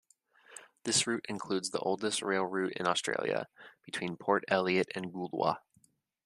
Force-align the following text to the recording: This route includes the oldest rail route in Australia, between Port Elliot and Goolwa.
This 0.83 1.05
route 1.05 1.27
includes 1.29 1.69
the 1.69 1.77
oldest 1.77 2.23
rail 2.23 2.43
route 2.43 2.73
in 2.73 2.87
Australia, 2.87 3.47
between 3.85 4.17
Port 4.17 4.43
Elliot 4.47 4.87
and 4.95 5.13
Goolwa. 5.13 5.57